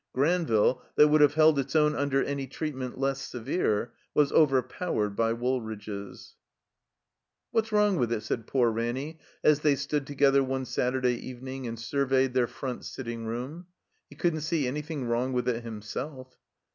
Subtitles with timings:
[0.13, 5.31] Granville, that would have held its own under any treatment less severe, was overpowered by
[5.31, 6.33] Woolridge's.
[6.33, 6.39] II'
[7.51, 11.79] What's wrong with it?" said poor Ranny, as they stood together one Saturday evening and
[11.79, 13.67] sur veyed their front sitting room.
[14.09, 16.35] He couldn't see anything wrong with it himself.